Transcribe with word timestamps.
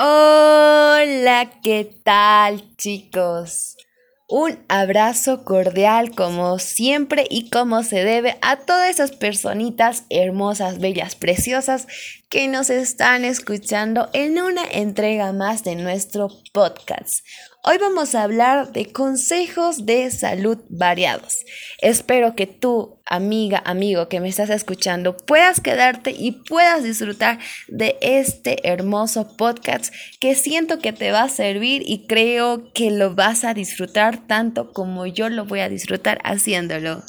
Hola, 0.00 1.50
¿qué 1.60 1.90
tal 2.04 2.76
chicos? 2.76 3.76
Un 4.28 4.56
abrazo 4.68 5.44
cordial 5.44 6.14
como 6.14 6.60
siempre 6.60 7.24
y 7.28 7.50
como 7.50 7.82
se 7.82 8.04
debe 8.04 8.38
a 8.40 8.58
todas 8.58 8.90
esas 8.90 9.10
personitas 9.10 10.04
hermosas, 10.08 10.78
bellas, 10.78 11.16
preciosas 11.16 11.88
que 12.30 12.46
nos 12.46 12.68
están 12.68 13.24
escuchando 13.24 14.10
en 14.12 14.40
una 14.40 14.64
entrega 14.64 15.32
más 15.32 15.64
de 15.64 15.76
nuestro 15.76 16.28
podcast. 16.52 17.24
Hoy 17.64 17.78
vamos 17.78 18.14
a 18.14 18.22
hablar 18.22 18.72
de 18.72 18.92
consejos 18.92 19.86
de 19.86 20.10
salud 20.10 20.58
variados. 20.68 21.38
Espero 21.80 22.36
que 22.36 22.46
tú, 22.46 23.00
amiga, 23.06 23.62
amigo 23.64 24.08
que 24.08 24.20
me 24.20 24.28
estás 24.28 24.50
escuchando, 24.50 25.16
puedas 25.16 25.60
quedarte 25.60 26.10
y 26.10 26.32
puedas 26.32 26.82
disfrutar 26.82 27.38
de 27.66 27.96
este 28.02 28.68
hermoso 28.68 29.36
podcast 29.36 29.92
que 30.20 30.34
siento 30.34 30.80
que 30.80 30.92
te 30.92 31.12
va 31.12 31.22
a 31.22 31.28
servir 31.30 31.82
y 31.86 32.06
creo 32.06 32.72
que 32.74 32.90
lo 32.90 33.14
vas 33.14 33.44
a 33.44 33.54
disfrutar 33.54 34.26
tanto 34.26 34.72
como 34.72 35.06
yo 35.06 35.30
lo 35.30 35.46
voy 35.46 35.60
a 35.60 35.70
disfrutar 35.70 36.18
haciéndolo. 36.24 37.02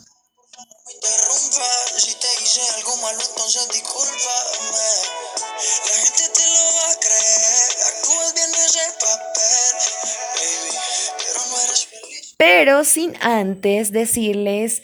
Pero 12.40 12.86
sin 12.86 13.16
antes 13.20 13.92
decirles 13.92 14.82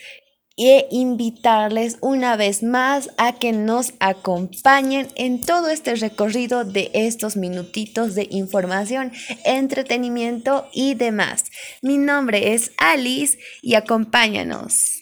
e 0.58 0.88
invitarles 0.92 1.98
una 2.02 2.36
vez 2.36 2.64
más 2.64 3.10
a 3.18 3.32
que 3.32 3.54
nos 3.54 3.94
acompañen 4.00 5.08
en 5.16 5.40
todo 5.40 5.70
este 5.70 5.96
recorrido 5.96 6.66
de 6.66 6.92
estos 6.94 7.38
minutitos 7.38 8.14
de 8.14 8.28
información, 8.30 9.14
entretenimiento 9.46 10.68
y 10.74 10.96
demás. 10.96 11.46
Mi 11.82 11.98
nombre 11.98 12.54
es 12.54 12.74
Alice 12.78 13.38
y 13.62 13.76
acompáñanos. 13.76 15.02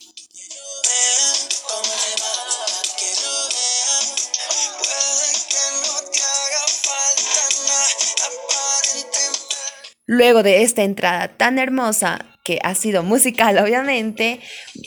Luego 10.06 10.44
de 10.44 10.62
esta 10.62 10.84
entrada 10.84 11.30
tan 11.30 11.58
hermosa 11.58 12.32
que 12.44 12.59
ha 12.64 12.76
sido 12.76 13.04
musical 13.04 13.58
obviamente, 13.58 14.40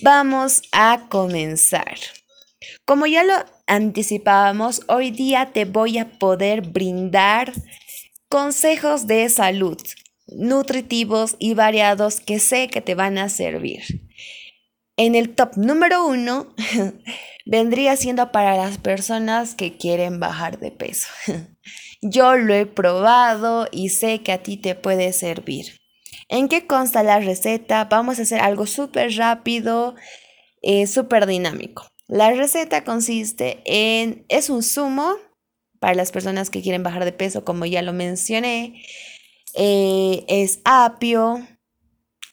vamos 0.02 0.62
a 0.72 1.06
comenzar. 1.08 1.96
Como 2.84 3.06
ya 3.06 3.24
lo 3.24 3.34
anticipábamos, 3.66 4.82
hoy 4.88 5.10
día 5.10 5.52
te 5.52 5.64
voy 5.64 5.98
a 5.98 6.18
poder 6.18 6.62
brindar 6.62 7.52
consejos 8.28 9.06
de 9.06 9.28
salud 9.28 9.78
nutritivos 10.28 11.36
y 11.38 11.54
variados 11.54 12.20
que 12.20 12.38
sé 12.38 12.68
que 12.68 12.80
te 12.80 12.94
van 12.94 13.18
a 13.18 13.28
servir. 13.28 13.82
En 14.96 15.14
el 15.14 15.34
top 15.34 15.56
número 15.56 16.06
uno 16.06 16.54
vendría 17.46 17.96
siendo 17.96 18.32
para 18.32 18.56
las 18.56 18.78
personas 18.78 19.54
que 19.54 19.76
quieren 19.76 20.20
bajar 20.20 20.58
de 20.58 20.70
peso. 20.70 21.08
Yo 22.02 22.36
lo 22.36 22.54
he 22.54 22.66
probado 22.66 23.68
y 23.70 23.90
sé 23.90 24.22
que 24.22 24.32
a 24.32 24.42
ti 24.42 24.56
te 24.56 24.74
puede 24.74 25.12
servir. 25.12 25.76
¿En 26.28 26.48
qué 26.48 26.66
consta 26.66 27.02
la 27.02 27.20
receta? 27.20 27.84
Vamos 27.84 28.18
a 28.18 28.22
hacer 28.22 28.40
algo 28.40 28.66
súper 28.66 29.14
rápido, 29.16 29.94
eh, 30.62 30.86
súper 30.86 31.26
dinámico. 31.26 31.86
La 32.08 32.32
receta 32.32 32.84
consiste 32.84 33.62
en, 33.64 34.24
es 34.28 34.50
un 34.50 34.62
zumo 34.62 35.16
para 35.78 35.94
las 35.94 36.12
personas 36.12 36.50
que 36.50 36.62
quieren 36.62 36.82
bajar 36.82 37.04
de 37.04 37.12
peso, 37.12 37.44
como 37.44 37.64
ya 37.64 37.82
lo 37.82 37.92
mencioné. 37.92 38.82
Eh, 39.54 40.24
es 40.28 40.60
apio, 40.64 41.46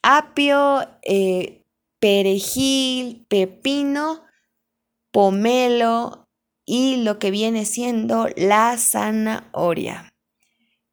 apio, 0.01 0.87
eh, 1.03 1.63
perejil, 1.99 3.25
pepino, 3.29 4.23
pomelo 5.11 6.27
y 6.65 6.97
lo 6.97 7.19
que 7.19 7.29
viene 7.29 7.65
siendo 7.65 8.27
la 8.35 8.77
zanahoria. 8.77 10.13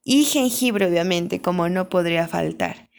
Y 0.04 0.24
jengibre, 0.24 0.86
obviamente, 0.86 1.40
como 1.40 1.68
no 1.68 1.88
podría 1.88 2.28
faltar. 2.28 2.89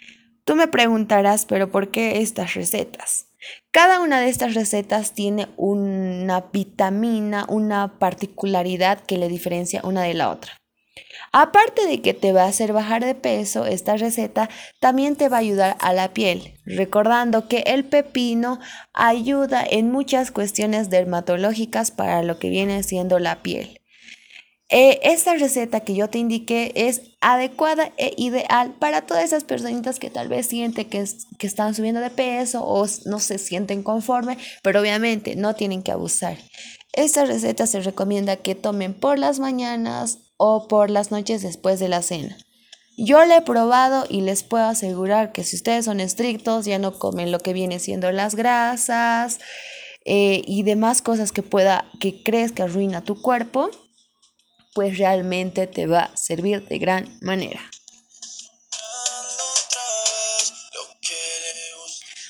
Tú 0.43 0.55
me 0.55 0.67
preguntarás, 0.67 1.45
pero 1.45 1.71
¿por 1.71 1.89
qué 1.89 2.21
estas 2.21 2.53
recetas? 2.55 3.27
Cada 3.71 3.99
una 3.99 4.19
de 4.19 4.29
estas 4.29 4.53
recetas 4.53 5.13
tiene 5.13 5.47
una 5.57 6.41
vitamina, 6.53 7.45
una 7.47 7.99
particularidad 7.99 9.01
que 9.01 9.17
le 9.17 9.29
diferencia 9.29 9.81
una 9.83 10.03
de 10.03 10.13
la 10.13 10.29
otra. 10.29 10.53
Aparte 11.31 11.87
de 11.87 12.01
que 12.01 12.13
te 12.13 12.33
va 12.33 12.43
a 12.43 12.47
hacer 12.47 12.73
bajar 12.73 13.05
de 13.05 13.15
peso, 13.15 13.65
esta 13.65 13.95
receta 13.95 14.49
también 14.79 15.15
te 15.15 15.29
va 15.29 15.37
a 15.37 15.39
ayudar 15.39 15.77
a 15.79 15.93
la 15.93 16.13
piel, 16.13 16.55
recordando 16.65 17.47
que 17.47 17.59
el 17.67 17.85
pepino 17.85 18.59
ayuda 18.93 19.63
en 19.67 19.91
muchas 19.91 20.31
cuestiones 20.31 20.89
dermatológicas 20.89 21.91
para 21.91 22.21
lo 22.23 22.37
que 22.37 22.49
viene 22.49 22.83
siendo 22.83 23.19
la 23.19 23.41
piel. 23.41 23.80
Eh, 24.73 25.01
esta 25.03 25.35
receta 25.35 25.81
que 25.81 25.95
yo 25.95 26.09
te 26.09 26.17
indiqué 26.17 26.71
es 26.75 27.01
adecuada 27.19 27.91
e 27.97 28.13
ideal 28.15 28.73
para 28.79 29.01
todas 29.01 29.25
esas 29.25 29.43
personitas 29.43 29.99
que 29.99 30.09
tal 30.09 30.29
vez 30.29 30.47
sienten 30.47 30.89
que, 30.89 31.05
que 31.37 31.47
están 31.47 31.75
subiendo 31.75 31.99
de 31.99 32.09
peso 32.09 32.63
o 32.63 32.87
no 33.05 33.19
se 33.19 33.37
sienten 33.37 33.83
conforme, 33.83 34.37
pero 34.63 34.79
obviamente 34.79 35.35
no 35.35 35.55
tienen 35.55 35.83
que 35.83 35.91
abusar. 35.91 36.37
Esta 36.93 37.25
receta 37.25 37.67
se 37.67 37.81
recomienda 37.81 38.37
que 38.37 38.55
tomen 38.55 38.93
por 38.93 39.19
las 39.19 39.39
mañanas 39.39 40.19
o 40.37 40.69
por 40.69 40.89
las 40.89 41.11
noches 41.11 41.41
después 41.41 41.81
de 41.81 41.89
la 41.89 42.01
cena. 42.01 42.37
Yo 42.97 43.25
la 43.25 43.37
he 43.37 43.41
probado 43.41 44.05
y 44.09 44.21
les 44.21 44.43
puedo 44.43 44.65
asegurar 44.65 45.33
que 45.33 45.43
si 45.43 45.57
ustedes 45.57 45.83
son 45.85 45.99
estrictos, 45.99 46.65
ya 46.65 46.79
no 46.79 46.97
comen 46.97 47.31
lo 47.31 47.39
que 47.39 47.51
viene 47.51 47.79
siendo 47.79 48.09
las 48.13 48.35
grasas 48.35 49.39
eh, 50.05 50.43
y 50.45 50.63
demás 50.63 51.01
cosas 51.01 51.31
que 51.33 51.43
pueda, 51.43 51.85
que 51.99 52.23
crees 52.23 52.51
que 52.51 52.63
arruina 52.63 53.01
tu 53.01 53.21
cuerpo, 53.21 53.69
pues 54.73 54.97
realmente 54.97 55.67
te 55.67 55.87
va 55.87 56.01
a 56.01 56.17
servir 56.17 56.67
de 56.67 56.79
gran 56.79 57.17
manera. 57.21 57.61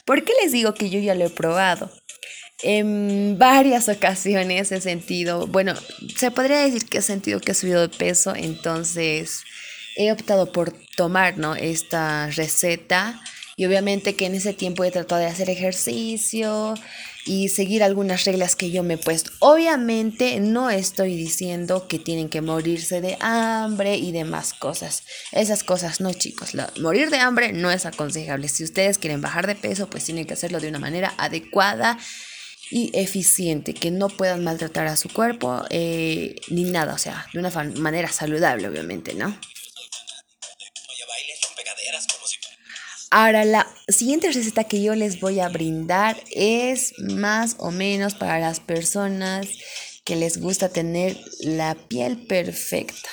¿Por 0.06 0.24
qué 0.24 0.34
les 0.42 0.52
digo 0.52 0.74
que 0.74 0.90
yo 0.90 1.00
ya 1.00 1.16
lo 1.16 1.26
he 1.26 1.30
probado? 1.30 1.92
En 2.64 3.38
varias 3.40 3.90
ocasiones 3.90 4.72
he 4.72 4.82
sentido, 4.82 5.48
bueno, 5.48 5.74
se 6.16 6.32
podría 6.32 6.60
decir 6.60 6.86
que 6.88 7.00
he 7.00 7.02
sentido 7.02 7.40
que 7.40 7.54
he 7.54 7.56
subido 7.56 7.82
de 7.82 7.90
peso, 7.90 8.36
entonces 8.36 9.44
he 9.96 10.12
optado 10.12 10.52
por 10.52 10.74
tomar 10.96 11.38
¿no? 11.38 11.56
esta 11.56 12.28
receta 12.28 13.20
y 13.56 13.66
obviamente 13.66 14.16
que 14.16 14.26
en 14.26 14.36
ese 14.36 14.54
tiempo 14.54 14.84
he 14.84 14.92
tratado 14.92 15.22
de 15.22 15.28
hacer 15.28 15.50
ejercicio, 15.50 16.76
y 17.26 17.50
seguir 17.50 17.84
algunas 17.84 18.26
reglas 18.26 18.56
que 18.56 18.72
yo 18.72 18.84
me 18.84 18.96
he 18.96 18.98
puesto. 18.98 19.32
Obviamente 19.40 20.40
no 20.40 20.70
estoy 20.70 21.16
diciendo 21.16 21.88
que 21.88 22.00
tienen 22.00 22.30
que 22.30 22.42
morirse 22.42 23.02
de 23.02 23.18
hambre 23.20 23.98
y 23.98 24.12
demás 24.12 24.54
cosas. 24.54 25.04
Esas 25.32 25.64
cosas 25.64 26.02
no, 26.02 26.14
chicos. 26.14 26.52
morir 26.80 27.10
de 27.10 27.18
hambre 27.18 27.54
no 27.54 27.72
es 27.72 27.86
aconsejable. 27.86 28.48
Si 28.48 28.64
ustedes 28.64 28.98
quieren 28.98 29.22
bajar 29.22 29.48
de 29.48 29.56
peso, 29.56 29.90
pues 29.90 30.06
tienen 30.06 30.26
que 30.26 30.34
hacerlo 30.34 30.60
de 30.60 30.70
una 30.70 30.80
manera 30.80 31.14
adecuada 31.18 31.98
y 32.72 32.90
eficiente, 32.94 33.74
que 33.74 33.92
no 33.92 34.08
puedan 34.08 34.44
maltratar 34.44 34.88
a 34.88 34.96
su 34.96 35.10
cuerpo 35.10 35.66
eh, 35.70 36.36
ni 36.50 36.64
nada, 36.64 36.94
o 36.94 36.98
sea, 36.98 37.28
de 37.34 37.40
una 37.40 37.50
manera 37.76 38.08
saludable, 38.08 38.70
obviamente, 38.70 39.14
¿no? 39.14 39.38
Ahora, 43.14 43.44
la 43.44 43.68
siguiente 43.90 44.32
receta 44.32 44.64
que 44.64 44.82
yo 44.82 44.96
les 44.96 45.20
voy 45.20 45.42
a 45.42 45.50
brindar 45.50 46.16
es 46.32 46.94
más 46.98 47.58
o 47.60 47.70
menos 47.70 48.16
para 48.16 48.40
las 48.40 48.62
personas 48.62 49.50
que 50.06 50.16
les 50.16 50.40
gusta 50.40 50.70
tener 50.70 51.20
la 51.42 51.76
piel 51.76 52.26
perfecta. 52.26 53.10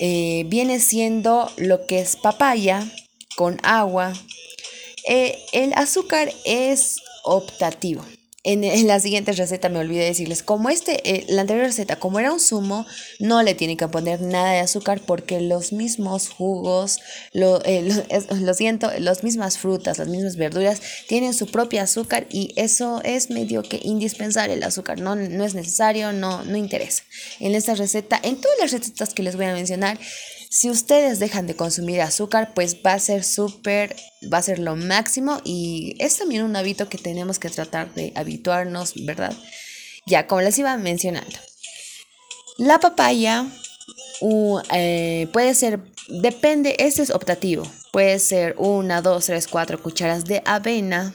Eh, 0.00 0.46
viene 0.48 0.80
siendo 0.80 1.48
lo 1.56 1.86
que 1.86 2.00
es 2.00 2.16
papaya 2.16 2.84
con 3.36 3.60
agua. 3.62 4.12
Eh, 5.08 5.38
el 5.52 5.72
azúcar 5.74 6.32
es 6.44 7.00
optativo. 7.22 8.04
En, 8.48 8.86
la 8.86 9.00
siguiente 9.00 9.32
receta 9.32 9.68
me 9.68 9.80
olvidé 9.80 10.04
decirles, 10.04 10.44
como 10.44 10.70
este, 10.70 11.00
eh, 11.04 11.26
la 11.28 11.40
anterior 11.40 11.66
receta, 11.66 11.96
como 11.96 12.20
era 12.20 12.32
un 12.32 12.38
zumo, 12.38 12.86
no 13.18 13.42
le 13.42 13.56
tienen 13.56 13.76
que 13.76 13.88
poner 13.88 14.20
nada 14.20 14.52
de 14.52 14.60
azúcar 14.60 15.00
porque 15.04 15.40
los 15.40 15.72
mismos 15.72 16.28
jugos, 16.28 17.00
lo, 17.32 17.60
eh, 17.64 17.88
lo, 18.40 18.54
siento, 18.54 18.88
las 19.00 19.24
mismas 19.24 19.58
frutas, 19.58 19.98
las 19.98 20.06
mismas 20.06 20.36
verduras 20.36 20.80
tienen 21.08 21.34
su 21.34 21.48
propio 21.48 21.82
azúcar 21.82 22.28
y 22.30 22.52
eso 22.54 23.00
es 23.02 23.30
medio 23.30 23.64
que 23.64 23.80
indispensable 23.82 24.54
el 24.54 24.62
azúcar, 24.62 25.00
no, 25.00 25.16
no 25.16 25.44
es 25.44 25.54
necesario, 25.56 26.12
no, 26.12 26.44
no 26.44 26.56
interesa. 26.56 27.02
En 27.40 27.56
esta 27.56 27.74
receta, 27.74 28.20
en 28.22 28.40
todas 28.40 28.58
las 28.60 28.70
recetas 28.70 29.12
que 29.12 29.24
les 29.24 29.34
voy 29.34 29.46
a 29.46 29.54
mencionar, 29.54 29.98
si 30.50 30.70
ustedes 30.70 31.18
dejan 31.18 31.46
de 31.46 31.56
consumir 31.56 32.00
azúcar, 32.00 32.52
pues 32.54 32.76
va 32.84 32.94
a 32.94 32.98
ser 32.98 33.24
súper, 33.24 33.96
va 34.32 34.38
a 34.38 34.42
ser 34.42 34.58
lo 34.58 34.76
máximo 34.76 35.40
y 35.44 35.94
es 35.98 36.18
también 36.18 36.42
un 36.42 36.56
hábito 36.56 36.88
que 36.88 36.98
tenemos 36.98 37.38
que 37.38 37.50
tratar 37.50 37.92
de 37.94 38.12
habituarnos, 38.14 38.92
¿verdad? 39.04 39.34
Ya, 40.06 40.26
como 40.26 40.40
les 40.40 40.58
iba 40.58 40.76
mencionando. 40.76 41.38
La 42.58 42.78
papaya 42.78 43.46
eh, 44.72 45.28
puede 45.32 45.54
ser, 45.54 45.80
depende, 46.08 46.76
este 46.78 47.02
es 47.02 47.10
optativo. 47.10 47.70
Puede 47.92 48.18
ser 48.18 48.54
una, 48.58 49.02
dos, 49.02 49.26
tres, 49.26 49.46
cuatro 49.46 49.82
cucharas 49.82 50.24
de 50.24 50.42
avena. 50.44 51.14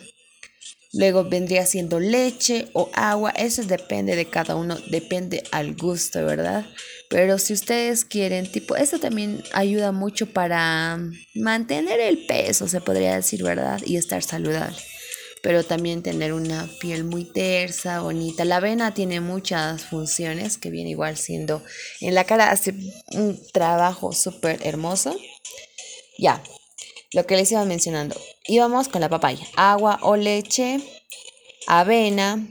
Luego 0.93 1.23
vendría 1.23 1.65
siendo 1.65 1.99
leche 1.99 2.67
o 2.73 2.89
agua. 2.93 3.31
Eso 3.31 3.63
depende 3.63 4.15
de 4.15 4.25
cada 4.25 4.55
uno, 4.55 4.77
depende 4.89 5.43
al 5.51 5.75
gusto, 5.75 6.25
¿verdad? 6.25 6.65
Pero 7.09 7.37
si 7.37 7.53
ustedes 7.53 8.03
quieren, 8.03 8.51
tipo, 8.51 8.75
esto 8.75 8.99
también 8.99 9.41
ayuda 9.53 9.93
mucho 9.93 10.27
para 10.27 10.99
mantener 11.35 11.99
el 12.01 12.25
peso, 12.25 12.67
se 12.67 12.81
podría 12.81 13.15
decir, 13.15 13.41
¿verdad? 13.41 13.79
Y 13.85 13.95
estar 13.95 14.21
saludable. 14.21 14.77
Pero 15.41 15.63
también 15.63 16.03
tener 16.03 16.33
una 16.33 16.69
piel 16.79 17.03
muy 17.03 17.23
tersa, 17.23 18.01
bonita. 18.01 18.45
La 18.45 18.57
avena 18.57 18.93
tiene 18.93 19.21
muchas 19.21 19.85
funciones 19.85 20.57
que 20.57 20.69
viene 20.69 20.91
igual 20.91 21.17
siendo 21.17 21.63
en 21.99 22.15
la 22.15 22.25
cara, 22.25 22.51
hace 22.51 22.75
un 23.13 23.39
trabajo 23.53 24.11
súper 24.11 24.59
hermoso. 24.67 25.15
Ya, 26.17 26.43
lo 27.13 27.25
que 27.25 27.35
les 27.35 27.51
iba 27.51 27.65
mencionando. 27.65 28.15
Íbamos 28.47 28.87
con 28.87 29.01
la 29.01 29.09
papaya, 29.09 29.45
agua 29.55 29.99
o 30.01 30.15
leche, 30.15 30.79
avena, 31.67 32.47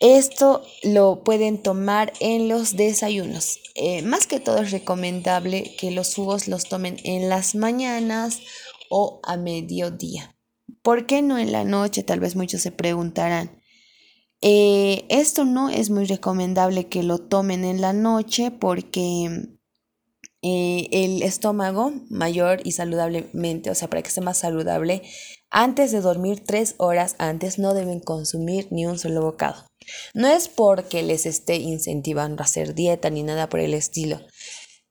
esto 0.00 0.62
lo 0.82 1.22
pueden 1.24 1.62
tomar 1.62 2.12
en 2.20 2.48
los 2.48 2.76
desayunos. 2.76 3.60
Eh, 3.74 4.02
más 4.02 4.26
que 4.26 4.40
todo 4.40 4.58
es 4.58 4.70
recomendable 4.70 5.74
que 5.78 5.90
los 5.90 6.14
jugos 6.14 6.48
los 6.48 6.64
tomen 6.64 6.96
en 7.04 7.28
las 7.28 7.54
mañanas 7.54 8.40
o 8.90 9.20
a 9.22 9.36
mediodía. 9.36 10.36
¿Por 10.82 11.06
qué 11.06 11.22
no 11.22 11.38
en 11.38 11.52
la 11.52 11.64
noche? 11.64 12.02
Tal 12.02 12.20
vez 12.20 12.36
muchos 12.36 12.60
se 12.60 12.72
preguntarán. 12.72 13.62
Eh, 14.40 15.06
esto 15.08 15.44
no 15.44 15.70
es 15.70 15.88
muy 15.88 16.04
recomendable 16.04 16.88
que 16.88 17.02
lo 17.02 17.18
tomen 17.18 17.64
en 17.64 17.80
la 17.80 17.94
noche 17.94 18.50
porque 18.50 19.56
eh, 20.46 20.88
el 20.92 21.22
estómago 21.22 21.92
mayor 22.10 22.60
y 22.64 22.72
saludablemente, 22.72 23.70
o 23.70 23.74
sea, 23.74 23.88
para 23.88 24.02
que 24.02 24.08
esté 24.08 24.20
más 24.20 24.36
saludable, 24.36 25.00
antes 25.50 25.90
de 25.90 26.02
dormir 26.02 26.44
tres 26.44 26.74
horas 26.76 27.16
antes 27.18 27.58
no 27.58 27.72
deben 27.72 28.00
consumir 28.00 28.68
ni 28.70 28.84
un 28.84 28.98
solo 28.98 29.22
bocado. 29.22 29.64
No 30.12 30.28
es 30.28 30.48
porque 30.48 31.02
les 31.02 31.24
esté 31.24 31.56
incentivando 31.56 32.42
a 32.42 32.44
hacer 32.44 32.74
dieta 32.74 33.08
ni 33.08 33.22
nada 33.22 33.48
por 33.48 33.60
el 33.60 33.72
estilo, 33.72 34.20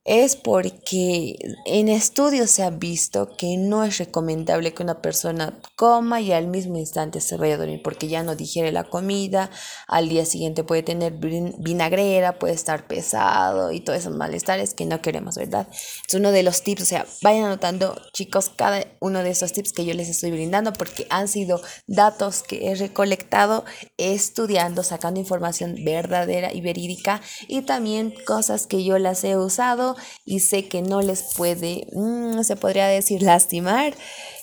es 0.06 0.36
porque 0.36 1.38
en 1.66 1.88
estudios 1.88 2.52
se 2.52 2.64
ha 2.64 2.70
visto 2.70 3.38
que 3.38 3.56
no 3.56 3.86
es 3.86 3.98
recomendable 4.00 4.74
que 4.74 4.84
una 4.84 5.02
persona 5.02 5.62
coma 5.78 6.20
y 6.20 6.34
al 6.34 6.48
mismo 6.48 6.78
instante 6.78 7.22
se 7.22 7.38
vaya 7.38 7.56
a 7.56 7.58
dormir 7.58 7.82
porque 7.82 8.10
ya 8.10 8.22
no 8.22 8.36
digiere 8.36 8.74
la 8.74 8.84
comida, 8.84 9.50
al 9.88 10.10
día 10.10 10.26
siguiente 10.26 10.66
puede 10.66 10.84
tener 10.84 11.14
vinagrera, 11.14 12.38
puede 12.38 12.54
estar 12.54 12.86
pesado 12.88 13.72
y 13.72 13.80
todos 13.80 14.00
esos 14.00 14.14
malestares 14.14 14.74
que 14.74 14.86
no 14.86 15.02
queremos, 15.02 15.36
¿verdad? 15.36 15.70
Es 16.06 16.14
uno 16.14 16.32
de 16.32 16.44
los 16.44 16.64
tips, 16.64 16.82
o 16.82 16.86
sea, 16.86 17.06
vayan 17.22 17.46
anotando 17.46 17.96
chicos 18.12 18.50
cada 18.50 18.86
uno 19.00 19.24
de 19.24 19.30
esos 19.30 19.54
tips 19.54 19.72
que 19.72 19.86
yo 19.86 19.94
les 19.94 20.10
estoy 20.10 20.32
brindando 20.32 20.74
porque 20.74 21.08
han 21.10 21.30
sido 21.30 21.62
datos 21.88 22.44
que 22.44 22.70
he 22.70 22.76
recolectado 22.76 23.64
estudiando, 23.96 24.84
sacando 24.84 25.22
información 25.22 25.76
verdadera 25.86 26.54
y 26.54 26.60
verídica 26.60 27.22
y 27.48 27.62
también 27.62 28.14
cosas 28.26 28.68
que 28.68 28.84
yo 28.84 29.00
las 29.00 29.24
he 29.24 29.38
usado 29.38 29.93
y 30.26 30.40
sé 30.40 30.68
que 30.68 30.82
no 30.82 31.02
les 31.02 31.22
puede, 31.36 31.88
mm, 31.94 32.44
se 32.44 32.56
podría 32.56 32.88
decir, 32.88 33.22
lastimar 33.22 33.96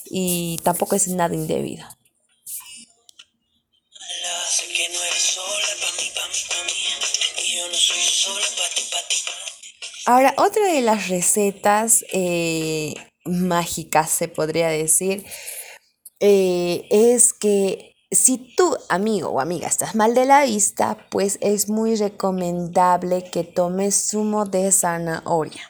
y 0.04 0.58
tampoco 0.62 0.96
es 0.96 1.08
nada 1.08 1.34
indebido. 1.34 1.86
Ahora, 10.06 10.34
otra 10.38 10.66
de 10.66 10.80
las 10.80 11.08
recetas 11.08 12.04
eh, 12.12 12.94
mágicas, 13.24 14.10
se 14.10 14.28
podría 14.28 14.68
decir, 14.68 15.24
eh, 16.20 16.86
es 16.90 17.32
que 17.32 17.89
si 18.10 18.54
tú, 18.56 18.76
amigo 18.88 19.28
o 19.28 19.40
amiga, 19.40 19.68
estás 19.68 19.94
mal 19.94 20.14
de 20.14 20.24
la 20.24 20.44
vista, 20.44 20.98
pues 21.10 21.38
es 21.40 21.68
muy 21.68 21.94
recomendable 21.94 23.24
que 23.30 23.44
tomes 23.44 24.10
zumo 24.10 24.46
de 24.46 24.72
zanahoria. 24.72 25.62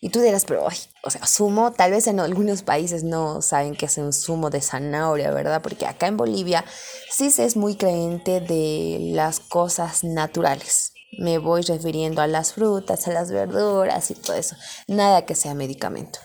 Y 0.00 0.08
tú 0.08 0.20
dirás, 0.20 0.44
pero, 0.44 0.66
o 0.66 1.10
sea, 1.10 1.24
zumo, 1.24 1.70
tal 1.70 1.92
vez 1.92 2.08
en 2.08 2.18
algunos 2.18 2.64
países 2.64 3.04
no 3.04 3.40
saben 3.40 3.76
qué 3.76 3.86
es 3.86 3.98
un 3.98 4.12
zumo 4.12 4.50
de 4.50 4.60
zanahoria, 4.60 5.30
¿verdad? 5.30 5.62
Porque 5.62 5.86
acá 5.86 6.08
en 6.08 6.16
Bolivia 6.16 6.64
sí 7.08 7.30
se 7.30 7.44
es 7.44 7.56
muy 7.56 7.76
creyente 7.76 8.40
de 8.40 8.98
las 9.12 9.38
cosas 9.38 10.02
naturales. 10.02 10.92
Me 11.20 11.38
voy 11.38 11.62
refiriendo 11.62 12.20
a 12.20 12.26
las 12.26 12.54
frutas, 12.54 13.06
a 13.06 13.12
las 13.12 13.30
verduras 13.30 14.10
y 14.10 14.14
todo 14.14 14.34
eso. 14.34 14.56
Nada 14.88 15.24
que 15.24 15.36
sea 15.36 15.54
medicamento. 15.54 16.18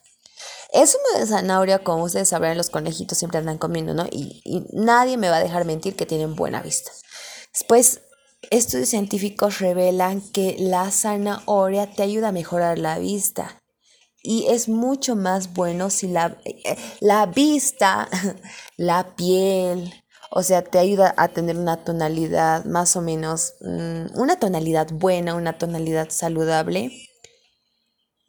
Es 0.73 0.91
zumo 0.91 1.19
de 1.19 1.25
zanahoria, 1.25 1.79
como 1.79 2.03
ustedes 2.03 2.29
sabrán, 2.29 2.57
los 2.57 2.69
conejitos 2.69 3.17
siempre 3.17 3.39
andan 3.39 3.57
comiendo, 3.57 3.93
¿no? 3.93 4.05
Y, 4.11 4.65
nadie 4.73 5.17
me 5.17 5.29
va 5.29 5.37
a 5.37 5.43
dejar 5.43 5.65
mentir 5.65 5.95
que 5.95 6.05
tienen 6.05 6.35
buena 6.35 6.61
vista. 6.61 6.91
Después, 7.53 8.01
estudios 8.51 8.89
científicos 8.89 9.59
revelan 9.59 10.21
que 10.21 10.55
la 10.59 10.91
zanahoria 10.91 11.91
te 11.91 12.03
ayuda 12.03 12.29
a 12.29 12.33
mejorar 12.33 12.79
la 12.79 12.99
vista. 12.99 13.61
Y 14.21 14.47
es 14.47 14.67
mucho 14.67 15.15
más 15.15 15.53
bueno 15.53 15.89
si 15.89 16.07
la, 16.07 16.37
la 16.99 17.25
vista, 17.27 18.09
la 18.77 19.15
piel, 19.15 19.93
o 20.29 20.43
sea, 20.43 20.61
te 20.61 20.79
ayuda 20.79 21.13
a 21.17 21.29
tener 21.29 21.57
una 21.57 21.83
tonalidad 21.83 22.65
más 22.65 22.95
o 22.95 23.01
menos, 23.01 23.53
mm, 23.61 24.19
una 24.19 24.37
tonalidad 24.37 24.87
buena, 24.91 25.35
una 25.35 25.57
tonalidad 25.57 26.09
saludable 26.09 27.06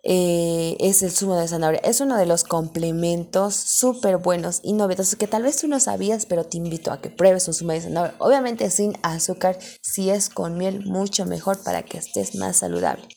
eh, 0.04 0.76
es 0.80 1.02
el 1.02 1.10
zumo 1.10 1.36
de 1.36 1.48
zanahoria. 1.48 1.80
Es 1.84 2.00
uno 2.00 2.16
de 2.16 2.26
los 2.26 2.44
complementos 2.44 3.54
súper 3.54 4.18
buenos 4.18 4.60
y 4.62 4.72
novedosos 4.72 5.16
que 5.16 5.26
tal 5.26 5.42
vez 5.42 5.56
tú 5.56 5.68
no 5.68 5.80
sabías, 5.80 6.26
pero 6.26 6.44
te 6.44 6.56
invito 6.56 6.92
a 6.92 7.00
que 7.00 7.10
pruebes 7.10 7.48
un 7.48 7.54
zumo 7.54 7.72
de 7.72 7.80
zanahoria. 7.80 8.14
Obviamente 8.18 8.70
sin 8.70 8.96
azúcar, 9.02 9.58
si 9.82 10.10
es 10.10 10.28
con 10.28 10.56
miel, 10.56 10.84
mucho 10.86 11.26
mejor 11.26 11.62
para 11.62 11.82
que 11.82 11.98
estés 11.98 12.34
más 12.36 12.58
saludable. 12.58 13.08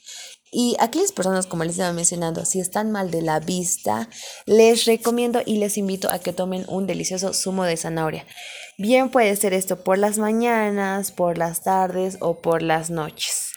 Y 0.54 0.76
aquellas 0.80 1.14
personas, 1.14 1.48
como 1.48 1.64
les 1.64 1.74
estaba 1.74 1.94
mencionando, 1.94 2.44
si 2.44 2.60
están 2.60 2.92
mal 2.92 3.10
de 3.10 3.22
la 3.22 3.40
vista, 3.40 4.10
les 4.46 4.84
recomiendo 4.84 5.42
y 5.46 5.60
les 5.60 5.78
invito 5.78 6.12
a 6.12 6.20
que 6.20 6.34
tomen 6.34 6.66
un 6.68 6.88
delicioso 6.88 7.34
zumo 7.34 7.64
de 7.64 7.78
zanahoria. 7.78 8.26
Bien 8.78 9.10
puede 9.10 9.34
ser 9.38 9.54
esto 9.54 9.82
por 9.82 9.98
las 9.98 10.18
mañanas, 10.18 11.12
por 11.12 11.38
las 11.38 11.62
tardes 11.64 12.18
o 12.20 12.42
por 12.42 12.64
las 12.64 12.90
noches. 12.90 13.51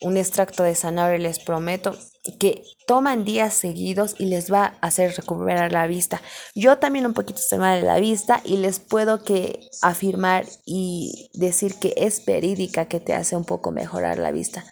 Un 0.00 0.16
extracto 0.16 0.62
de 0.62 0.74
zanahoria 0.74 1.18
les 1.18 1.38
prometo 1.38 1.96
que 2.38 2.62
toman 2.86 3.24
días 3.24 3.54
seguidos 3.54 4.14
y 4.18 4.26
les 4.26 4.52
va 4.52 4.74
a 4.80 4.86
hacer 4.86 5.14
recuperar 5.16 5.72
la 5.72 5.86
vista. 5.86 6.20
Yo 6.54 6.78
también 6.78 7.06
un 7.06 7.14
poquito 7.14 7.40
estoy 7.40 7.58
mal 7.58 7.80
de 7.80 7.86
la 7.86 7.98
vista 7.98 8.40
y 8.44 8.58
les 8.58 8.78
puedo 8.78 9.24
que 9.24 9.60
afirmar 9.82 10.44
y 10.66 11.30
decir 11.34 11.74
que 11.76 11.94
es 11.96 12.24
verídica 12.24 12.86
que 12.86 13.00
te 13.00 13.14
hace 13.14 13.36
un 13.36 13.44
poco 13.44 13.70
mejorar 13.70 14.18
la 14.18 14.32
vista. 14.32 14.64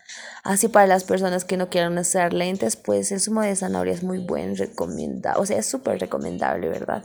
Así 0.44 0.68
para 0.68 0.86
las 0.86 1.04
personas 1.04 1.44
que 1.44 1.56
no 1.56 1.70
quieran 1.70 1.96
usar 1.96 2.32
lentes, 2.32 2.76
pues 2.76 3.12
el 3.12 3.20
zumo 3.20 3.42
de 3.42 3.56
zanahoria 3.56 3.94
es 3.94 4.02
muy 4.02 4.18
buen, 4.18 4.56
recomendado, 4.56 5.40
o 5.40 5.46
sea, 5.46 5.58
es 5.58 5.66
súper 5.66 5.98
recomendable, 5.98 6.68
¿verdad? 6.68 7.04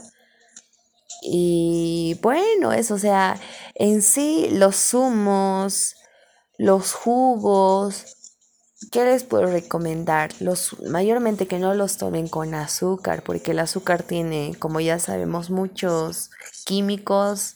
Y 1.22 2.18
bueno, 2.22 2.72
eso, 2.72 2.94
o 2.94 2.98
sea, 2.98 3.38
en 3.74 4.02
sí 4.02 4.48
los 4.50 4.76
zumos, 4.76 5.94
los 6.58 6.92
jugos, 6.92 8.14
¿Qué 8.90 9.04
les 9.04 9.24
puedo 9.24 9.46
recomendar? 9.46 10.30
Los, 10.40 10.78
mayormente 10.82 11.46
que 11.46 11.58
no 11.58 11.74
los 11.74 11.96
tomen 11.96 12.28
con 12.28 12.54
azúcar, 12.54 13.22
porque 13.22 13.52
el 13.52 13.58
azúcar 13.58 14.02
tiene, 14.02 14.56
como 14.58 14.80
ya 14.80 14.98
sabemos, 14.98 15.50
muchos 15.50 16.30
químicos. 16.64 17.54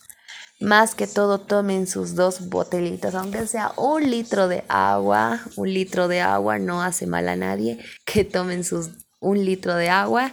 Más 0.59 0.95
que 0.95 1.07
todo 1.07 1.39
tomen 1.39 1.87
sus 1.87 2.15
dos 2.15 2.49
botelitas, 2.49 3.15
aunque 3.15 3.47
sea 3.47 3.73
un 3.77 4.09
litro 4.09 4.47
de 4.47 4.63
agua. 4.67 5.41
Un 5.55 5.73
litro 5.73 6.07
de 6.07 6.21
agua 6.21 6.59
no 6.59 6.81
hace 6.81 7.05
mal 7.05 7.29
a 7.29 7.35
nadie. 7.35 7.79
Que 8.05 8.25
tomen 8.25 8.63
sus 8.63 8.89
un 9.19 9.43
litro 9.45 9.75
de 9.75 9.89
agua 9.89 10.31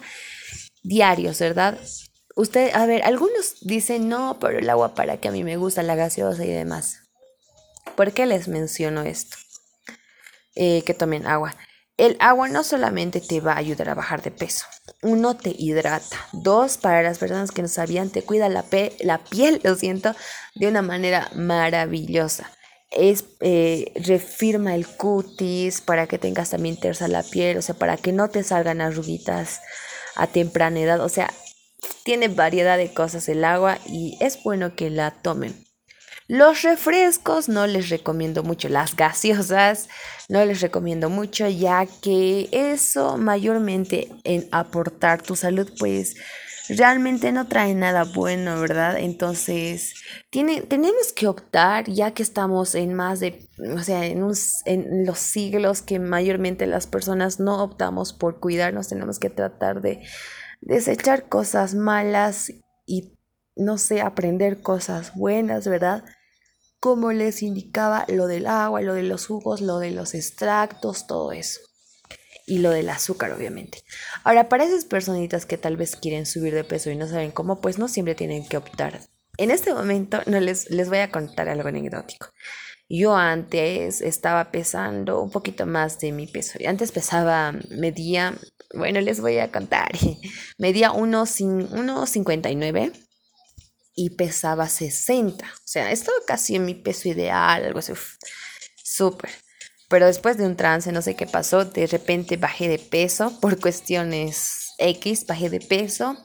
diarios, 0.83 1.39
¿verdad? 1.41 1.79
Usted, 2.37 2.73
a 2.75 2.87
ver, 2.87 3.03
algunos 3.03 3.57
dicen 3.63 4.09
no, 4.09 4.39
pero 4.41 4.59
el 4.59 4.71
agua 4.71 4.95
para 4.95 5.17
que 5.19 5.29
a 5.29 5.33
mí 5.33 5.43
me 5.43 5.57
gusta 5.57 5.83
la 5.83 5.95
gaseosa 5.95 6.45
y 6.45 6.51
demás. 6.51 7.06
¿Por 7.97 8.13
qué 8.13 8.27
les 8.27 8.49
menciono 8.49 9.03
esto? 9.03 9.37
Eh, 10.55 10.83
que 10.85 10.95
tomen 10.95 11.27
agua. 11.27 11.55
El 11.97 12.17
agua 12.21 12.49
no 12.49 12.63
solamente 12.63 13.23
te 13.23 13.41
va 13.41 13.53
a 13.53 13.59
ayudar 13.59 13.89
a 13.89 13.95
bajar 13.95 14.23
de 14.23 14.31
peso, 14.31 14.67
uno 15.01 15.35
te 15.35 15.55
hidrata, 15.59 16.17
dos, 16.33 16.77
para 16.77 17.03
las 17.03 17.19
personas 17.19 17.53
que 17.53 17.63
no 17.63 17.69
sabían, 17.69 18.11
te 18.11 18.23
cuida 18.23 18.51
la, 18.51 18.63
piel, 18.63 19.61
lo 19.65 19.75
siento, 19.77 20.15
de 20.55 20.69
una 20.69 20.83
manera 20.83 21.31
maravillosa. 21.35 22.53
Es, 22.91 23.25
eh, 23.41 23.93
refirma 23.97 24.75
el 24.75 24.87
cutis 24.87 25.81
para 25.81 26.07
que 26.07 26.19
tengas 26.19 26.51
también 26.51 26.79
tersa 26.79 27.09
la 27.09 27.23
piel, 27.23 27.57
o 27.57 27.63
sea, 27.63 27.75
para 27.75 27.97
que 27.97 28.13
no 28.13 28.29
te 28.29 28.43
salgan 28.43 28.83
arruguitas 28.83 29.61
a 30.17 30.27
temprana 30.27 30.81
edad, 30.81 31.01
o 31.01 31.09
sea, 31.09 31.33
tiene 32.05 32.29
variedad 32.29 32.77
de 32.77 32.93
cosas 32.93 33.29
el 33.29 33.45
agua 33.45 33.79
y 33.87 34.17
es 34.21 34.43
bueno 34.43 34.77
que 34.77 34.91
la 34.91 35.11
tomen. 35.11 35.66
Los 36.29 36.63
refrescos 36.63 37.49
no 37.49 37.69
les 37.69 37.89
recomiendo 37.89 38.43
mucho, 38.43 38.69
las 38.69 38.97
gaseosas 38.97 39.89
no 40.29 40.45
les 40.45 40.61
recomiendo 40.61 41.09
mucho, 41.09 41.49
ya 41.49 41.87
que 41.87 42.49
eso 42.51 43.17
mayormente 43.17 44.09
en 44.25 44.49
aportar 44.51 45.23
tu 45.23 45.37
salud, 45.37 45.71
pues 45.79 46.17
realmente 46.69 47.31
no 47.31 47.47
trae 47.47 47.77
nada 47.77 48.03
bueno, 48.03 48.59
¿verdad? 48.61 48.99
Entonces, 48.99 49.95
tiene, 50.31 50.63
tenemos 50.63 51.13
que 51.15 51.29
optar, 51.29 51.89
ya 51.89 52.13
que 52.13 52.25
estamos 52.25 52.75
en 52.75 52.95
más 52.95 53.21
de, 53.21 53.49
o 53.75 53.79
sea, 53.79 54.05
en, 54.05 54.27
en 54.65 55.07
los 55.07 55.19
siglos 55.19 55.83
que 55.83 56.01
mayormente 56.01 56.67
las 56.67 56.89
personas 56.89 57.39
no 57.39 57.63
optamos 57.63 58.13
por 58.13 58.41
cuidarnos, 58.41 58.89
tenemos 58.89 59.21
que 59.21 59.31
tratar 59.31 59.81
de 59.81 60.03
desechar 60.61 61.29
cosas 61.29 61.77
malas 61.77 62.51
y, 62.85 63.13
no 63.55 63.79
sé, 63.79 64.01
aprender 64.01 64.61
cosas 64.61 65.15
buenas, 65.15 65.69
¿verdad? 65.69 66.05
Como 66.87 67.11
les 67.11 67.43
indicaba 67.43 68.07
lo 68.07 68.29
del 68.29 68.47
agua, 68.47 68.81
lo 68.81 68.95
de 68.95 69.03
los 69.03 69.27
jugos, 69.27 69.61
lo 69.61 69.81
de 69.81 69.91
los 69.91 70.15
extractos, 70.15 71.09
todo 71.09 71.33
eso 71.33 71.59
y 72.47 72.59
lo 72.59 72.71
del 72.71 72.89
azúcar, 72.91 73.33
obviamente. 73.33 73.83
Ahora, 74.23 74.49
para 74.49 74.63
esas 74.63 74.85
personitas 74.85 75.47
que 75.47 75.59
tal 75.59 75.77
vez 75.77 75.97
quieren 75.97 76.27
subir 76.27 76.55
de 76.55 76.63
peso 76.63 76.89
y 76.89 76.95
no 76.95 77.09
saben 77.09 77.33
cómo, 77.33 77.61
pues 77.61 77.81
no 77.81 77.89
siempre 77.89 78.15
tienen 78.15 78.47
que 78.47 78.57
optar. 78.57 79.01
En 79.37 79.51
este 79.51 79.75
momento 79.75 80.21
no 80.27 80.39
les, 80.39 80.71
les 80.71 80.89
voy 80.89 80.99
a 80.99 81.11
contar 81.11 81.49
algo 81.49 81.67
anecdótico. 81.67 82.29
Yo 82.89 83.17
antes 83.17 84.01
estaba 84.01 84.53
pesando 84.53 85.21
un 85.21 85.33
poquito 85.33 85.67
más 85.67 85.99
de 85.99 86.13
mi 86.13 86.29
peso. 86.29 86.57
Antes 86.69 86.93
pesaba, 86.93 87.53
medía, 87.69 88.33
bueno, 88.77 89.01
les 89.01 89.21
voy 89.21 89.39
a 89.39 89.51
contar, 89.51 89.91
medía 90.57 90.93
1,59 90.93 93.06
y 93.97 94.11
pesaba 94.11 94.69
60. 94.69 95.45
O 95.45 95.61
sea, 95.65 95.91
estaba 95.91 96.19
casi 96.27 96.55
en 96.55 96.67
mi 96.67 96.75
peso 96.75 97.09
ideal, 97.09 97.65
algo 97.65 97.81
así. 97.81 97.95
Súper. 98.85 99.31
Pero 99.89 100.07
después 100.07 100.37
de 100.37 100.47
un 100.47 100.57
trance, 100.57 100.93
no 100.93 101.03
sé 101.03 101.17
qué 101.17 101.27
pasó, 101.27 101.65
de 101.65 101.87
repente 101.87 102.37
bajé 102.37 102.69
de 102.69 102.79
peso 102.79 103.41
por 103.41 103.59
cuestiones 103.59 104.75
X, 104.79 105.27
bajé 105.27 105.49
de 105.49 105.61
peso 105.61 106.17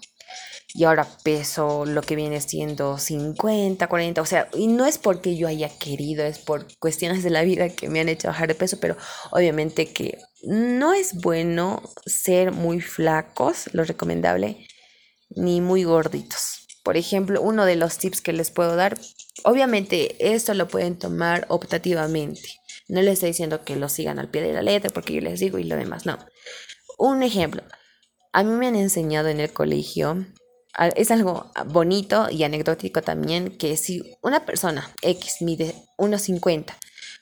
y 0.74 0.86
ahora 0.86 1.08
peso 1.24 1.86
lo 1.86 2.02
que 2.02 2.16
viene 2.16 2.40
siendo 2.42 2.98
50, 2.98 3.88
40, 3.88 4.22
o 4.22 4.26
sea, 4.26 4.50
y 4.54 4.68
no 4.68 4.86
es 4.86 4.98
porque 4.98 5.36
yo 5.36 5.48
haya 5.48 5.70
querido, 5.70 6.24
es 6.24 6.40
por 6.40 6.66
cuestiones 6.80 7.24
de 7.24 7.30
la 7.30 7.44
vida 7.44 7.70
que 7.70 7.90
me 7.90 8.00
han 8.00 8.10
hecho 8.10 8.30
bajar 8.30 8.48
de 8.48 8.56
peso, 8.56 8.80
pero 8.80 8.96
obviamente 9.32 9.92
que 9.92 10.18
no 10.44 10.94
es 10.94 11.14
bueno 11.16 11.82
ser 12.06 12.52
muy 12.52 12.82
flacos, 12.82 13.70
lo 13.74 13.84
recomendable, 13.84 14.66
ni 15.30 15.62
muy 15.62 15.84
gorditos. 15.84 16.61
Por 16.84 16.98
ejemplo, 16.98 17.42
uno 17.42 17.66
de 17.66 17.76
los 17.76 17.98
tips 17.98 18.22
que 18.22 18.34
les 18.34 18.52
puedo 18.52 18.76
dar, 18.76 18.98
obviamente 19.44 20.34
esto 20.34 20.54
lo 20.54 20.68
pueden 20.68 20.98
tomar 20.98 21.46
optativamente. 21.50 22.42
No 22.88 23.02
les 23.02 23.14
estoy 23.14 23.30
diciendo 23.30 23.64
que 23.64 23.76
lo 23.76 23.88
sigan 23.90 24.20
al 24.20 24.30
pie 24.30 24.42
de 24.42 24.54
la 24.54 24.62
letra 24.62 24.90
porque 24.90 25.14
yo 25.14 25.22
les 25.22 25.40
digo 25.40 25.60
y 25.60 25.64
lo 25.64 25.76
demás, 25.76 26.06
no. 26.06 26.18
Un 26.98 27.24
ejemplo. 27.24 27.64
A 28.34 28.44
mí 28.44 28.52
me 28.52 28.68
han 28.68 28.76
enseñado 28.76 29.28
en 29.28 29.40
el 29.40 29.52
colegio, 29.52 30.26
es 30.96 31.12
algo 31.12 31.52
bonito 31.68 32.30
y 32.30 32.44
anecdótico 32.44 33.02
también, 33.02 33.58
que 33.58 33.76
si 33.78 34.16
una 34.22 34.46
persona 34.46 34.90
X 35.02 35.42
mide 35.42 35.76
1,50, 35.98 36.78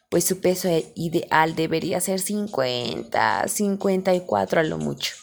pues 0.09 0.25
su 0.25 0.39
peso 0.39 0.69
ideal 0.95 1.55
debería 1.55 1.99
ser 1.99 2.19
50, 2.19 3.47
54 3.47 4.59
a 4.59 4.63
lo 4.63 4.77
mucho. 4.77 5.15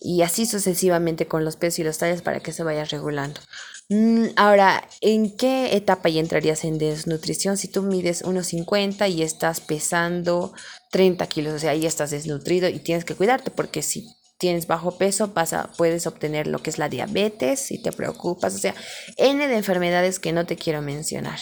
Y 0.00 0.22
así 0.22 0.46
sucesivamente 0.46 1.26
con 1.26 1.44
los 1.44 1.56
pesos 1.56 1.80
y 1.80 1.84
los 1.84 1.98
talles 1.98 2.22
para 2.22 2.40
que 2.40 2.52
se 2.52 2.62
vaya 2.62 2.84
regulando. 2.84 3.40
Mm, 3.88 4.26
ahora, 4.34 4.88
¿en 5.00 5.36
qué 5.36 5.76
etapa 5.76 6.08
ya 6.08 6.20
entrarías 6.20 6.64
en 6.64 6.78
desnutrición? 6.78 7.56
Si 7.56 7.68
tú 7.68 7.82
mides 7.82 8.24
1,50 8.24 9.08
y 9.08 9.22
estás 9.22 9.60
pesando 9.60 10.52
30 10.90 11.26
kilos, 11.28 11.54
o 11.54 11.58
sea, 11.60 11.70
ahí 11.70 11.86
estás 11.86 12.10
desnutrido 12.10 12.68
y 12.68 12.80
tienes 12.80 13.04
que 13.04 13.14
cuidarte 13.14 13.50
porque 13.52 13.82
si 13.82 14.08
tienes 14.38 14.66
bajo 14.66 14.98
peso 14.98 15.32
puedes 15.76 16.06
obtener 16.06 16.46
lo 16.46 16.58
que 16.58 16.70
es 16.70 16.78
la 16.78 16.88
diabetes 16.88 17.60
si 17.60 17.80
te 17.80 17.92
preocupas, 17.92 18.54
o 18.54 18.58
sea, 18.58 18.74
N 19.16 19.46
de 19.46 19.56
enfermedades 19.56 20.18
que 20.18 20.32
no 20.32 20.46
te 20.46 20.56
quiero 20.56 20.82
mencionar. 20.82 21.38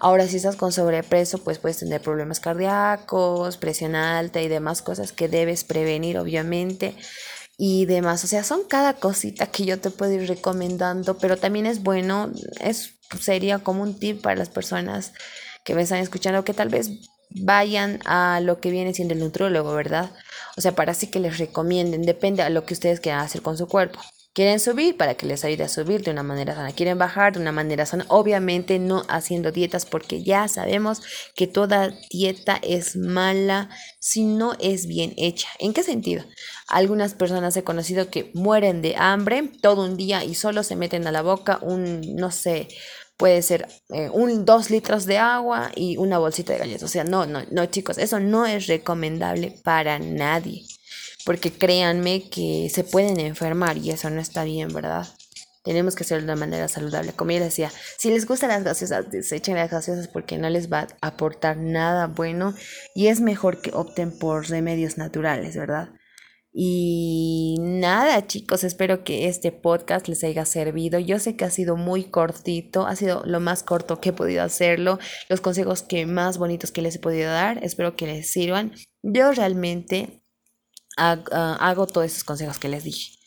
Ahora, 0.00 0.26
si 0.26 0.36
estás 0.36 0.56
con 0.56 0.72
sobrepeso, 0.72 1.38
pues 1.38 1.58
puedes 1.58 1.78
tener 1.78 2.00
problemas 2.00 2.40
cardíacos, 2.40 3.56
presión 3.56 3.96
alta 3.96 4.40
y 4.40 4.48
demás 4.48 4.82
cosas 4.82 5.12
que 5.12 5.28
debes 5.28 5.64
prevenir, 5.64 6.18
obviamente 6.18 6.94
y 7.58 7.84
demás. 7.86 8.24
O 8.24 8.28
sea, 8.28 8.44
son 8.44 8.62
cada 8.66 8.94
cosita 8.94 9.48
que 9.48 9.66
yo 9.66 9.78
te 9.78 9.90
puedo 9.90 10.12
ir 10.12 10.28
recomendando, 10.28 11.18
pero 11.18 11.36
también 11.36 11.66
es 11.66 11.82
bueno, 11.82 12.32
es, 12.60 12.94
sería 13.20 13.58
como 13.58 13.82
un 13.82 13.98
tip 13.98 14.22
para 14.22 14.36
las 14.36 14.48
personas 14.48 15.12
que 15.64 15.74
me 15.74 15.82
están 15.82 15.98
escuchando 15.98 16.44
que 16.44 16.54
tal 16.54 16.70
vez 16.70 16.90
vayan 17.30 18.00
a 18.06 18.40
lo 18.40 18.60
que 18.60 18.70
viene 18.70 18.94
siendo 18.94 19.12
el 19.12 19.20
nutriólogo, 19.20 19.74
¿verdad? 19.74 20.10
O 20.56 20.60
sea, 20.60 20.74
para 20.74 20.92
así 20.92 21.08
que 21.08 21.20
les 21.20 21.38
recomienden, 21.38 22.02
depende 22.02 22.42
a 22.42 22.48
lo 22.48 22.64
que 22.64 22.74
ustedes 22.74 23.00
quieran 23.00 23.20
hacer 23.20 23.42
con 23.42 23.58
su 23.58 23.66
cuerpo. 23.66 24.00
Quieren 24.38 24.60
subir 24.60 24.96
para 24.96 25.16
que 25.16 25.26
les 25.26 25.44
ayude 25.44 25.64
a 25.64 25.68
subir 25.68 26.04
de 26.04 26.12
una 26.12 26.22
manera 26.22 26.54
sana. 26.54 26.70
Quieren 26.70 26.96
bajar 26.96 27.32
de 27.32 27.40
una 27.40 27.50
manera 27.50 27.84
sana. 27.86 28.06
Obviamente 28.06 28.78
no 28.78 29.02
haciendo 29.08 29.50
dietas 29.50 29.84
porque 29.84 30.22
ya 30.22 30.46
sabemos 30.46 31.02
que 31.34 31.48
toda 31.48 31.92
dieta 32.08 32.56
es 32.62 32.94
mala 32.94 33.68
si 33.98 34.22
no 34.22 34.52
es 34.60 34.86
bien 34.86 35.12
hecha. 35.16 35.48
¿En 35.58 35.72
qué 35.72 35.82
sentido? 35.82 36.24
Algunas 36.68 37.14
personas 37.14 37.56
he 37.56 37.64
conocido 37.64 38.10
que 38.10 38.30
mueren 38.32 38.80
de 38.80 38.94
hambre 38.94 39.50
todo 39.60 39.82
un 39.82 39.96
día 39.96 40.22
y 40.22 40.36
solo 40.36 40.62
se 40.62 40.76
meten 40.76 41.08
a 41.08 41.10
la 41.10 41.22
boca 41.22 41.58
un, 41.60 42.02
no 42.14 42.30
sé, 42.30 42.68
puede 43.16 43.42
ser 43.42 43.66
eh, 43.88 44.08
un 44.12 44.44
dos 44.44 44.70
litros 44.70 45.04
de 45.06 45.18
agua 45.18 45.72
y 45.74 45.96
una 45.96 46.18
bolsita 46.18 46.52
de 46.52 46.60
galletas. 46.60 46.84
O 46.84 46.88
sea, 46.88 47.02
no, 47.02 47.26
no, 47.26 47.42
no, 47.50 47.66
chicos, 47.66 47.98
eso 47.98 48.20
no 48.20 48.46
es 48.46 48.68
recomendable 48.68 49.58
para 49.64 49.98
nadie 49.98 50.62
porque 51.28 51.52
créanme 51.52 52.22
que 52.30 52.70
se 52.72 52.84
pueden 52.84 53.20
enfermar 53.20 53.76
y 53.76 53.90
eso 53.90 54.08
no 54.08 54.18
está 54.18 54.44
bien, 54.44 54.68
¿verdad? 54.68 55.06
Tenemos 55.62 55.94
que 55.94 56.02
hacerlo 56.02 56.26
de 56.26 56.40
manera 56.40 56.68
saludable. 56.68 57.12
Como 57.12 57.32
yo 57.32 57.40
decía, 57.40 57.70
si 57.98 58.08
les 58.08 58.26
gustan 58.26 58.48
las 58.48 58.64
gaseosas, 58.64 59.10
desechen 59.10 59.56
las 59.56 59.70
gaseosas 59.70 60.08
porque 60.08 60.38
no 60.38 60.48
les 60.48 60.72
va 60.72 60.88
a 61.02 61.06
aportar 61.06 61.58
nada 61.58 62.06
bueno 62.06 62.54
y 62.94 63.08
es 63.08 63.20
mejor 63.20 63.60
que 63.60 63.72
opten 63.74 64.18
por 64.18 64.48
remedios 64.48 64.96
naturales, 64.96 65.54
¿verdad? 65.54 65.90
Y 66.50 67.56
nada, 67.60 68.26
chicos, 68.26 68.64
espero 68.64 69.04
que 69.04 69.28
este 69.28 69.52
podcast 69.52 70.08
les 70.08 70.24
haya 70.24 70.46
servido. 70.46 70.98
Yo 70.98 71.18
sé 71.18 71.36
que 71.36 71.44
ha 71.44 71.50
sido 71.50 71.76
muy 71.76 72.04
cortito, 72.04 72.86
ha 72.86 72.96
sido 72.96 73.22
lo 73.26 73.38
más 73.38 73.62
corto 73.62 74.00
que 74.00 74.08
he 74.08 74.12
podido 74.14 74.42
hacerlo, 74.42 74.98
los 75.28 75.42
consejos 75.42 75.82
que 75.82 76.06
más 76.06 76.38
bonitos 76.38 76.72
que 76.72 76.80
les 76.80 76.96
he 76.96 77.00
podido 77.00 77.30
dar, 77.30 77.62
espero 77.62 77.96
que 77.96 78.06
les 78.06 78.30
sirvan. 78.30 78.72
Yo 79.02 79.30
realmente 79.32 80.22
hago 80.98 81.86
todos 81.86 82.06
esos 82.06 82.24
consejos 82.24 82.58
que 82.58 82.68
les 82.68 82.84
dije. 82.84 83.18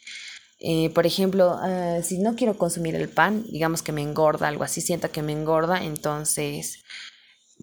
Eh, 0.60 0.92
por 0.92 1.08
ejemplo, 1.08 1.58
ah, 1.60 2.00
si 2.04 2.20
no 2.20 2.36
quiero 2.36 2.58
consumir 2.58 2.96
el 2.96 3.10
pan, 3.10 3.44
digamos 3.52 3.82
que 3.82 3.92
me 3.92 4.04
engorda, 4.04 4.48
algo 4.48 4.64
así, 4.64 4.82
siento 4.82 5.12
que 5.12 5.24
me 5.24 5.32
engorda, 5.32 5.84
entonces 5.84 6.84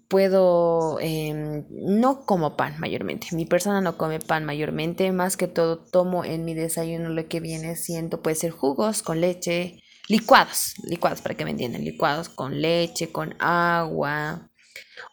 puedo, 0.09 0.99
em, 0.99 1.65
no 1.69 2.25
como 2.25 2.57
pan 2.57 2.79
mayormente, 2.79 3.27
mi 3.31 3.45
persona 3.45 3.79
no 3.79 3.97
come 3.97 4.19
pan 4.19 4.43
mayormente, 4.43 5.11
más 5.11 5.37
que 5.37 5.47
todo 5.47 5.77
tomo 5.77 6.25
en 6.25 6.43
mi 6.45 6.53
desayuno 6.53 7.09
lo 7.09 7.27
que 7.27 7.39
viene 7.39 7.75
siendo, 7.75 8.21
puede 8.21 8.35
ser 8.35 8.51
jugos 8.51 9.01
con 9.01 9.21
leche, 9.21 9.79
licuados, 10.09 10.73
licuados 10.83 11.21
para 11.21 11.35
que 11.35 11.45
me 11.45 11.51
entiendan, 11.51 11.85
licuados 11.85 12.27
con 12.29 12.59
leche, 12.61 13.11
con 13.11 13.35
agua, 13.39 14.48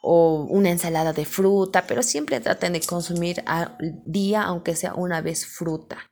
o 0.03 0.47
una 0.49 0.71
ensalada 0.71 1.13
de 1.13 1.25
fruta, 1.25 1.87
pero 1.87 2.03
siempre 2.03 2.41
traten 2.41 2.73
de 2.73 2.81
consumir 2.81 3.43
al 3.47 3.77
día, 4.05 4.43
aunque 4.43 4.77
sea 4.77 4.95
una 4.95 5.21
vez 5.21 5.47
fruta, 5.47 6.11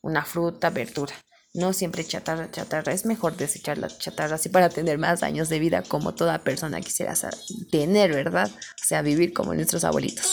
una 0.00 0.24
fruta, 0.24 0.70
verdura. 0.70 1.14
No 1.52 1.72
siempre 1.72 2.04
chatarra, 2.04 2.48
chatarra. 2.50 2.92
Es 2.92 3.06
mejor 3.06 3.36
desechar 3.36 3.76
la 3.76 3.88
chatarra 3.88 4.36
así 4.36 4.48
para 4.48 4.68
tener 4.68 4.98
más 4.98 5.24
años 5.24 5.48
de 5.48 5.58
vida 5.58 5.82
como 5.82 6.14
toda 6.14 6.38
persona 6.38 6.80
quisiera 6.80 7.14
tener, 7.72 8.12
¿verdad? 8.12 8.48
O 8.48 8.84
sea, 8.84 9.02
vivir 9.02 9.32
como 9.32 9.52
nuestros 9.52 9.82
abuelitos. 9.82 10.26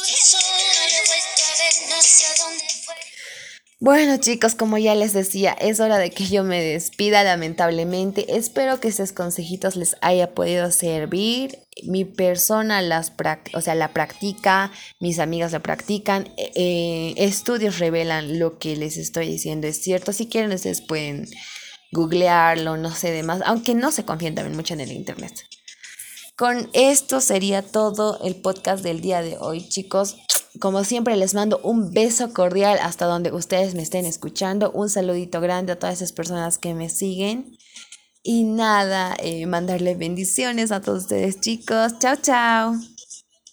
Bueno 3.79 4.17
chicos, 4.17 4.55
como 4.55 4.79
ya 4.79 4.95
les 4.95 5.13
decía, 5.13 5.51
es 5.53 5.79
hora 5.79 5.99
de 5.99 6.09
que 6.09 6.25
yo 6.25 6.43
me 6.43 6.63
despida 6.63 7.23
lamentablemente. 7.23 8.35
Espero 8.35 8.79
que 8.79 8.87
estos 8.87 9.11
consejitos 9.11 9.75
les 9.75 9.95
haya 10.01 10.33
podido 10.33 10.71
servir. 10.71 11.59
Mi 11.83 12.03
persona 12.03 12.81
las 12.81 13.13
o 13.53 13.61
sea, 13.61 13.75
la 13.75 13.93
practica, 13.93 14.71
mis 14.99 15.19
amigas 15.19 15.51
la 15.51 15.59
practican. 15.59 16.27
Eh, 16.37 16.51
eh, 16.55 17.13
estudios 17.17 17.77
revelan 17.77 18.39
lo 18.39 18.57
que 18.57 18.75
les 18.75 18.97
estoy 18.97 19.27
diciendo 19.27 19.67
es 19.67 19.79
cierto. 19.79 20.11
Si 20.11 20.25
quieren 20.25 20.51
ustedes 20.51 20.81
pueden 20.81 21.27
googlearlo, 21.91 22.77
no 22.77 22.89
sé 22.89 23.11
demás, 23.11 23.43
aunque 23.45 23.75
no 23.75 23.91
se 23.91 24.05
confíen 24.05 24.33
también 24.33 24.55
mucho 24.55 24.73
en 24.73 24.81
el 24.81 24.91
internet. 24.91 25.33
Con 26.37 26.69
esto 26.73 27.19
sería 27.19 27.63
todo 27.63 28.19
el 28.23 28.35
podcast 28.35 28.83
del 28.83 29.01
día 29.01 29.23
de 29.23 29.37
hoy, 29.39 29.67
chicos. 29.67 30.17
Como 30.59 30.83
siempre 30.83 31.15
les 31.17 31.33
mando 31.33 31.59
un 31.63 31.93
beso 31.93 32.33
cordial 32.33 32.79
hasta 32.81 33.05
donde 33.05 33.31
ustedes 33.31 33.75
me 33.75 33.83
estén 33.83 34.05
escuchando. 34.05 34.71
Un 34.71 34.89
saludito 34.89 35.41
grande 35.41 35.73
a 35.73 35.79
todas 35.79 35.95
esas 35.95 36.11
personas 36.11 36.57
que 36.57 36.73
me 36.73 36.89
siguen. 36.89 37.57
Y 38.23 38.43
nada, 38.43 39.15
eh, 39.19 39.45
mandarle 39.45 39.95
bendiciones 39.95 40.71
a 40.71 40.81
todos 40.81 41.03
ustedes 41.03 41.39
chicos. 41.39 41.99
Chao, 41.99 42.15
chao. 42.21 42.96